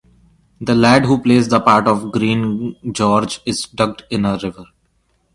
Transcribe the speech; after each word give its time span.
The 0.59 0.73
lad 0.73 1.05
who 1.05 1.21
plays 1.21 1.47
the 1.47 1.59
part 1.61 1.87
of 1.87 2.11
Green 2.11 2.73
George 2.91 3.39
is 3.45 3.65
ducked 3.65 4.01
in 4.09 4.25
a 4.25 4.35
river. 4.41 4.65